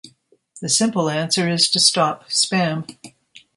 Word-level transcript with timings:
The 0.63 0.67
simple 0.69 1.11
answer 1.11 1.47
is 1.47 1.69
to 1.69 1.79
stop 1.79 2.27
spam. 2.27 2.91